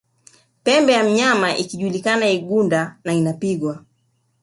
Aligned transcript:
Pembe 0.63 0.91
ya 0.93 1.03
mnyama 1.03 1.57
ikijuliakana 1.57 2.25
igunda 2.37 2.97
na 3.03 3.13
inapigwa 3.13 3.83